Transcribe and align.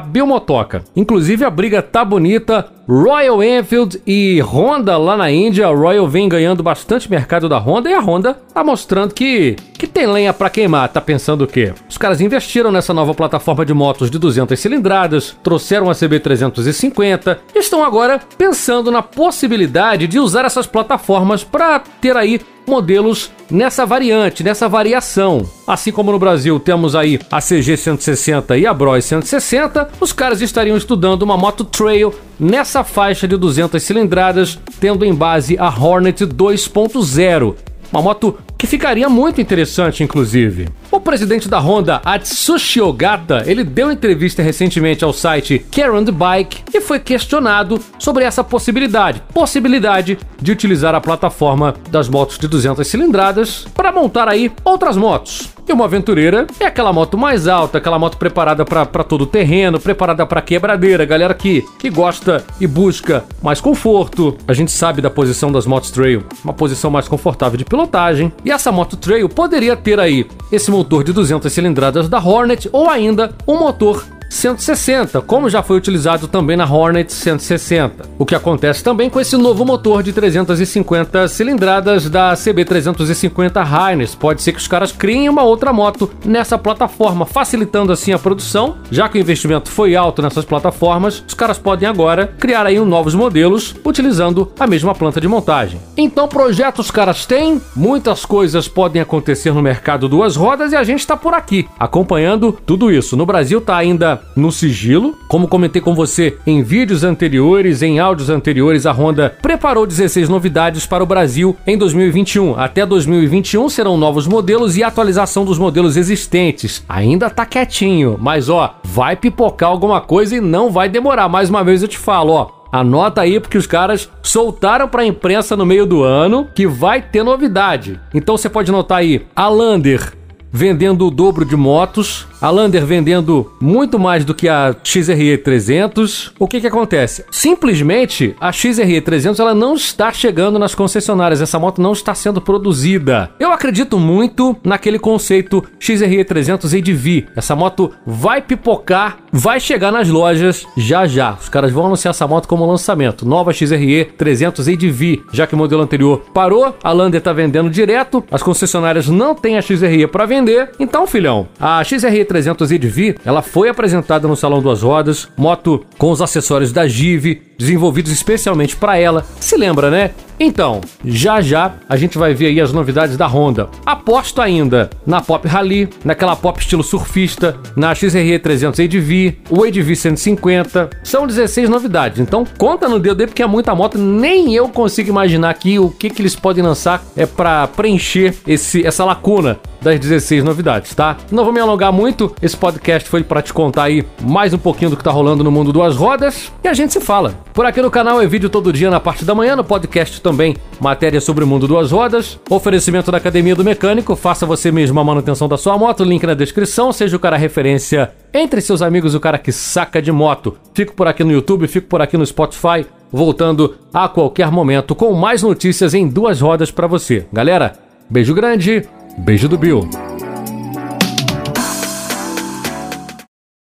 Biomotoca. 0.00 0.84
Inclusive 0.94 1.44
a 1.44 1.50
briga 1.50 1.82
tá 1.82 2.04
bonita, 2.04 2.68
Royal 2.88 3.42
Enfield 3.42 4.00
e 4.06 4.40
Honda 4.40 4.96
lá 4.96 5.16
na 5.16 5.30
Índia. 5.30 5.66
A 5.66 5.74
Royal 5.74 6.06
vem 6.06 6.28
ganhando 6.28 6.62
bastante 6.62 7.10
mercado 7.10 7.48
da 7.48 7.58
Honda 7.58 7.90
e 7.90 7.94
a 7.94 8.00
Honda 8.00 8.34
tá 8.52 8.62
mostrando 8.62 9.14
que, 9.14 9.56
que 9.78 9.86
tem 10.04 10.12
lenha 10.12 10.34
para 10.34 10.50
queimar. 10.50 10.88
Tá 10.90 11.00
pensando 11.00 11.44
o 11.44 11.46
quê? 11.46 11.72
Os 11.88 11.96
caras 11.96 12.20
investiram 12.20 12.70
nessa 12.70 12.92
nova 12.92 13.14
plataforma 13.14 13.64
de 13.64 13.72
motos 13.72 14.10
de 14.10 14.18
200 14.18 14.58
cilindradas, 14.60 15.34
trouxeram 15.42 15.88
a 15.88 15.94
CB350 15.94 17.38
e 17.54 17.58
estão 17.58 17.82
agora 17.82 18.20
pensando 18.36 18.90
na 18.90 19.00
possibilidade 19.00 20.06
de 20.06 20.18
usar 20.18 20.44
essas 20.44 20.66
plataformas 20.66 21.42
para 21.42 21.78
ter 22.00 22.16
aí 22.16 22.38
modelos 22.66 23.30
nessa 23.50 23.86
variante, 23.86 24.42
nessa 24.42 24.68
variação. 24.68 25.48
Assim 25.66 25.92
como 25.92 26.12
no 26.12 26.18
Brasil 26.18 26.58
temos 26.60 26.94
aí 26.94 27.18
a 27.30 27.40
CG 27.40 27.76
160 27.76 28.58
e 28.58 28.66
a 28.66 28.74
Bros 28.74 29.04
160, 29.04 29.88
os 30.00 30.12
caras 30.12 30.40
estariam 30.40 30.76
estudando 30.76 31.22
uma 31.22 31.36
moto 31.36 31.64
trail 31.64 32.14
nessa 32.38 32.84
faixa 32.84 33.28
de 33.28 33.36
200 33.36 33.82
cilindradas, 33.82 34.58
tendo 34.80 35.04
em 35.04 35.14
base 35.14 35.56
a 35.58 35.68
Hornet 35.68 36.26
2.0. 36.26 37.54
Uma 37.94 38.02
moto 38.02 38.36
que 38.58 38.66
ficaria 38.66 39.08
muito 39.08 39.40
interessante, 39.40 40.02
inclusive. 40.02 40.66
O 40.94 41.00
presidente 41.00 41.48
da 41.48 41.58
Honda, 41.58 42.00
Atsushi 42.04 42.80
Ogata, 42.80 43.42
ele 43.46 43.64
deu 43.64 43.90
entrevista 43.90 44.44
recentemente 44.44 45.04
ao 45.04 45.12
site 45.12 45.58
Care 45.68 45.90
on 45.90 46.04
the 46.04 46.12
Bike 46.12 46.62
e 46.72 46.80
foi 46.80 47.00
questionado 47.00 47.80
sobre 47.98 48.22
essa 48.22 48.44
possibilidade, 48.44 49.20
possibilidade 49.34 50.16
de 50.40 50.52
utilizar 50.52 50.94
a 50.94 51.00
plataforma 51.00 51.74
das 51.90 52.08
motos 52.08 52.38
de 52.38 52.46
200 52.46 52.86
cilindradas 52.86 53.66
para 53.74 53.90
montar 53.90 54.28
aí 54.28 54.52
outras 54.64 54.96
motos. 54.96 55.52
E 55.66 55.72
uma 55.72 55.86
aventureira 55.86 56.46
é 56.60 56.66
aquela 56.66 56.92
moto 56.92 57.16
mais 57.16 57.48
alta, 57.48 57.78
aquela 57.78 57.98
moto 57.98 58.18
preparada 58.18 58.66
para 58.66 59.02
todo 59.02 59.24
terreno, 59.24 59.80
preparada 59.80 60.26
para 60.26 60.42
quebradeira, 60.42 61.06
galera 61.06 61.32
que, 61.32 61.64
que 61.78 61.88
gosta 61.88 62.44
e 62.60 62.66
busca 62.66 63.24
mais 63.42 63.62
conforto. 63.62 64.36
A 64.46 64.52
gente 64.52 64.70
sabe 64.70 65.00
da 65.00 65.08
posição 65.08 65.50
das 65.50 65.64
motos 65.64 65.90
trail, 65.90 66.22
uma 66.44 66.52
posição 66.52 66.90
mais 66.90 67.08
confortável 67.08 67.56
de 67.56 67.64
pilotagem. 67.64 68.30
E 68.44 68.50
essa 68.50 68.70
moto 68.70 68.94
trail 68.96 69.26
poderia 69.26 69.74
ter 69.74 69.98
aí 69.98 70.26
esse 70.52 70.70
de 71.04 71.12
200 71.12 71.52
cilindradas 71.52 72.08
da 72.08 72.18
Hornet 72.18 72.68
ou 72.72 72.88
ainda 72.88 73.32
um 73.46 73.58
motor 73.58 74.04
160, 74.34 75.20
como 75.22 75.48
já 75.48 75.62
foi 75.62 75.76
utilizado 75.76 76.28
também 76.28 76.56
na 76.56 76.64
Hornet 76.70 77.12
160. 77.12 78.08
O 78.18 78.26
que 78.26 78.34
acontece 78.34 78.84
também 78.84 79.08
com 79.08 79.20
esse 79.20 79.36
novo 79.36 79.64
motor 79.64 80.02
de 80.02 80.12
350 80.12 81.26
cilindradas 81.28 82.08
da 82.10 82.34
CB350 82.34 83.64
Highness. 83.64 84.14
Pode 84.14 84.42
ser 84.42 84.52
que 84.52 84.58
os 84.58 84.68
caras 84.68 84.92
criem 84.92 85.28
uma 85.28 85.42
outra 85.42 85.72
moto 85.72 86.10
nessa 86.24 86.58
plataforma, 86.58 87.24
facilitando 87.24 87.92
assim 87.92 88.12
a 88.12 88.18
produção. 88.18 88.76
Já 88.90 89.08
que 89.08 89.18
o 89.18 89.20
investimento 89.20 89.70
foi 89.70 89.96
alto 89.96 90.20
nessas 90.20 90.44
plataformas, 90.44 91.24
os 91.26 91.34
caras 91.34 91.58
podem 91.58 91.88
agora 91.88 92.26
criar 92.38 92.66
aí 92.66 92.78
novos 92.78 93.14
modelos 93.14 93.74
utilizando 93.84 94.52
a 94.58 94.66
mesma 94.66 94.94
planta 94.94 95.20
de 95.20 95.28
montagem. 95.28 95.80
Então, 95.96 96.28
projetos 96.28 96.84
os 96.84 96.90
caras 96.90 97.24
têm, 97.24 97.62
muitas 97.74 98.26
coisas 98.26 98.68
podem 98.68 99.00
acontecer 99.00 99.54
no 99.54 99.62
mercado 99.62 100.08
duas 100.08 100.36
rodas 100.36 100.72
e 100.72 100.76
a 100.76 100.84
gente 100.84 101.00
está 101.00 101.16
por 101.16 101.32
aqui 101.32 101.66
acompanhando 101.78 102.52
tudo 102.66 102.90
isso. 102.90 103.16
No 103.16 103.24
Brasil 103.24 103.58
está 103.58 103.76
ainda 103.76 104.20
no 104.36 104.50
sigilo. 104.50 105.16
Como 105.28 105.48
comentei 105.48 105.80
com 105.80 105.94
você 105.94 106.36
em 106.46 106.62
vídeos 106.62 107.04
anteriores, 107.04 107.82
em 107.82 107.98
áudios 107.98 108.30
anteriores, 108.30 108.86
a 108.86 108.92
Honda 108.92 109.34
preparou 109.40 109.86
16 109.86 110.28
novidades 110.28 110.86
para 110.86 111.02
o 111.02 111.06
Brasil 111.06 111.56
em 111.66 111.76
2021. 111.78 112.58
Até 112.58 112.84
2021 112.84 113.68
serão 113.68 113.96
novos 113.96 114.26
modelos 114.26 114.76
e 114.76 114.82
atualização 114.82 115.44
dos 115.44 115.58
modelos 115.58 115.96
existentes. 115.96 116.84
Ainda 116.88 117.30
tá 117.30 117.46
quietinho, 117.46 118.16
mas 118.20 118.48
ó, 118.48 118.76
vai 118.84 119.16
pipocar 119.16 119.70
alguma 119.70 120.00
coisa 120.00 120.36
e 120.36 120.40
não 120.40 120.70
vai 120.70 120.88
demorar. 120.88 121.28
Mais 121.28 121.50
uma 121.50 121.64
vez 121.64 121.82
eu 121.82 121.88
te 121.88 121.98
falo, 121.98 122.32
ó, 122.32 122.64
Anota 122.74 123.20
aí 123.20 123.38
porque 123.38 123.56
os 123.56 123.68
caras 123.68 124.10
soltaram 124.20 124.88
para 124.88 125.02
a 125.02 125.06
imprensa 125.06 125.56
no 125.56 125.64
meio 125.64 125.86
do 125.86 126.02
ano 126.02 126.48
que 126.52 126.66
vai 126.66 127.00
ter 127.00 127.22
novidade. 127.22 128.00
Então 128.12 128.36
você 128.36 128.48
pode 128.48 128.72
notar 128.72 128.98
aí, 128.98 129.24
a 129.36 129.48
Lander 129.48 130.12
vendendo 130.56 131.04
o 131.04 131.10
dobro 131.10 131.44
de 131.44 131.56
motos, 131.56 132.28
a 132.40 132.50
Lander 132.50 132.84
vendendo 132.84 133.52
muito 133.60 133.98
mais 133.98 134.24
do 134.24 134.34
que 134.34 134.48
a 134.48 134.74
XRE 134.82 135.38
300. 135.38 136.32
O 136.38 136.46
que 136.46 136.60
que 136.60 136.66
acontece? 136.66 137.24
Simplesmente 137.30 138.34
a 138.40 138.52
XRE 138.52 139.00
300 139.00 139.40
ela 139.40 139.54
não 139.54 139.74
está 139.74 140.12
chegando 140.12 140.58
nas 140.58 140.74
concessionárias, 140.74 141.40
essa 141.40 141.58
moto 141.58 141.80
não 141.80 141.92
está 141.92 142.14
sendo 142.14 142.40
produzida. 142.40 143.30
Eu 143.38 143.52
acredito 143.52 143.98
muito 143.98 144.56
naquele 144.64 144.98
conceito 144.98 145.64
XRE 145.78 146.24
300 146.24 146.74
ADV. 146.74 147.26
Essa 147.36 147.56
moto 147.56 147.92
vai 148.06 148.40
pipocar, 148.42 149.18
vai 149.32 149.58
chegar 149.58 149.90
nas 149.90 150.08
lojas 150.08 150.66
já 150.76 151.06
já. 151.06 151.32
Os 151.40 151.48
caras 151.48 151.72
vão 151.72 151.86
anunciar 151.86 152.10
essa 152.10 152.26
moto 152.26 152.48
como 152.48 152.66
lançamento. 152.66 153.26
Nova 153.26 153.52
XRE 153.52 154.04
300 154.16 154.68
ADV, 154.68 155.22
já 155.32 155.46
que 155.46 155.54
o 155.54 155.58
modelo 155.58 155.82
anterior 155.82 156.22
parou, 156.32 156.76
a 156.82 156.92
Lander 156.92 157.18
está 157.18 157.32
vendendo 157.32 157.70
direto, 157.70 158.24
as 158.30 158.42
concessionárias 158.42 159.08
não 159.08 159.34
têm 159.34 159.56
a 159.56 159.62
XRE 159.62 160.06
para 160.06 160.26
vender. 160.26 160.70
Então, 160.78 161.06
filhão, 161.06 161.48
a 161.58 161.82
XRE 161.82 162.24
300 162.34 162.72
EDV, 162.72 163.14
ela 163.24 163.42
foi 163.42 163.68
apresentada 163.68 164.26
no 164.26 164.34
Salão 164.34 164.60
Duas 164.60 164.82
Rodas, 164.82 165.28
moto 165.36 165.86
com 165.96 166.10
os 166.10 166.20
acessórios 166.20 166.72
da 166.72 166.84
Give, 166.88 167.42
desenvolvidos 167.58 168.12
especialmente 168.12 168.76
para 168.76 168.96
ela. 168.96 169.24
Se 169.40 169.56
lembra, 169.56 169.90
né? 169.90 170.10
Então, 170.38 170.80
já 171.04 171.40
já 171.40 171.74
a 171.88 171.96
gente 171.96 172.18
vai 172.18 172.34
ver 172.34 172.46
aí 172.46 172.60
as 172.60 172.72
novidades 172.72 173.16
da 173.16 173.26
Honda. 173.26 173.68
Aposto 173.86 174.42
ainda 174.42 174.90
na 175.06 175.20
Pop 175.20 175.46
Rally, 175.46 175.88
naquela 176.04 176.34
Pop 176.34 176.58
estilo 176.58 176.82
surfista, 176.82 177.56
na 177.76 177.94
XRE 177.94 178.38
300 178.38 178.80
ADV, 178.80 179.38
o 179.48 179.62
ADV 179.62 179.94
150. 179.94 180.90
São 181.04 181.26
16 181.26 181.68
novidades. 181.68 182.18
Então, 182.18 182.44
conta 182.58 182.88
no 182.88 182.96
aí 182.96 183.26
porque 183.26 183.42
é 183.42 183.46
muita 183.46 183.74
moto, 183.74 183.96
nem 183.96 184.54
eu 184.54 184.68
consigo 184.68 185.08
imaginar 185.08 185.50
aqui 185.50 185.78
o 185.78 185.90
que 185.90 186.10
que 186.10 186.20
eles 186.20 186.34
podem 186.34 186.64
lançar 186.64 187.04
é 187.16 187.26
para 187.26 187.66
preencher 187.68 188.34
esse 188.46 188.84
essa 188.84 189.04
lacuna 189.04 189.58
das 189.80 190.00
16 190.00 190.42
novidades, 190.42 190.94
tá? 190.94 191.16
Não 191.30 191.44
vou 191.44 191.52
me 191.52 191.60
alongar 191.60 191.92
muito, 191.92 192.34
esse 192.42 192.56
podcast 192.56 193.08
foi 193.08 193.22
para 193.22 193.42
te 193.42 193.52
contar 193.52 193.84
aí 193.84 194.04
mais 194.22 194.52
um 194.52 194.58
pouquinho 194.58 194.90
do 194.90 194.96
que 194.96 195.04
tá 195.04 195.10
rolando 195.10 195.44
no 195.44 195.50
mundo 195.50 195.72
duas 195.72 195.94
rodas 195.94 196.50
e 196.62 196.68
a 196.68 196.74
gente 196.74 196.92
se 196.92 197.00
fala. 197.00 197.43
Por 197.54 197.64
aqui 197.64 197.80
no 197.80 197.88
canal 197.88 198.20
é 198.20 198.26
vídeo 198.26 198.50
todo 198.50 198.72
dia 198.72 198.90
na 198.90 198.98
parte 198.98 199.24
da 199.24 199.32
manhã, 199.32 199.54
no 199.54 199.62
podcast 199.62 200.20
também 200.20 200.56
matéria 200.80 201.20
sobre 201.20 201.44
o 201.44 201.46
mundo 201.46 201.68
duas 201.68 201.92
rodas, 201.92 202.36
oferecimento 202.50 203.12
da 203.12 203.18
Academia 203.18 203.54
do 203.54 203.62
Mecânico, 203.62 204.16
faça 204.16 204.44
você 204.44 204.72
mesmo 204.72 204.98
a 204.98 205.04
manutenção 205.04 205.48
da 205.48 205.56
sua 205.56 205.78
moto, 205.78 206.02
link 206.02 206.26
na 206.26 206.34
descrição, 206.34 206.92
seja 206.92 207.16
o 207.16 207.20
cara 207.20 207.36
referência 207.36 208.12
entre 208.34 208.60
seus 208.60 208.82
amigos 208.82 209.14
o 209.14 209.20
cara 209.20 209.38
que 209.38 209.52
saca 209.52 210.02
de 210.02 210.10
moto. 210.10 210.58
Fico 210.74 210.94
por 210.94 211.06
aqui 211.06 211.22
no 211.22 211.30
YouTube, 211.30 211.68
fico 211.68 211.86
por 211.86 212.02
aqui 212.02 212.16
no 212.16 212.26
Spotify, 212.26 212.84
voltando 213.12 213.76
a 213.92 214.08
qualquer 214.08 214.50
momento 214.50 214.92
com 214.96 215.12
mais 215.12 215.44
notícias 215.44 215.94
em 215.94 216.08
duas 216.08 216.40
rodas 216.40 216.72
para 216.72 216.88
você. 216.88 217.24
Galera, 217.32 217.74
beijo 218.10 218.34
grande, 218.34 218.82
beijo 219.16 219.48
do 219.48 219.56
Bill. 219.56 219.88